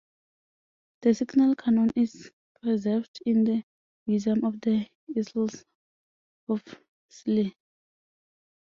The 1.03 1.13
signal 1.13 1.55
cannon 1.57 1.91
is 1.95 2.31
preserved 2.63 3.19
in 3.23 3.43
the 3.43 3.63
Museum 4.07 4.43
of 4.43 4.59
the 4.61 4.87
Isles 5.15 5.63
of 6.49 6.59
Scilly. 7.07 7.55